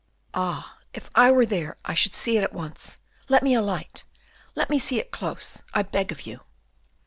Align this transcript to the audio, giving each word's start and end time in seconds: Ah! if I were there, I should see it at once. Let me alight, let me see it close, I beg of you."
Ah! 0.33 0.79
if 0.95 1.11
I 1.13 1.29
were 1.31 1.45
there, 1.45 1.77
I 1.85 1.93
should 1.93 2.15
see 2.15 2.35
it 2.35 2.43
at 2.43 2.53
once. 2.53 2.97
Let 3.29 3.43
me 3.43 3.53
alight, 3.53 4.03
let 4.55 4.67
me 4.71 4.79
see 4.79 4.97
it 4.99 5.11
close, 5.11 5.61
I 5.75 5.83
beg 5.83 6.11
of 6.11 6.21
you." 6.23 6.39